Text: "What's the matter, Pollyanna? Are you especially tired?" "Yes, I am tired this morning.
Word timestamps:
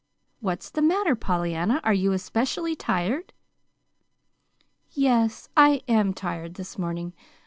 "What's 0.39 0.71
the 0.71 0.81
matter, 0.81 1.13
Pollyanna? 1.15 1.79
Are 1.83 1.93
you 1.93 2.11
especially 2.11 2.75
tired?" 2.75 3.33
"Yes, 4.89 5.47
I 5.55 5.83
am 5.87 6.15
tired 6.15 6.55
this 6.55 6.79
morning. 6.79 7.13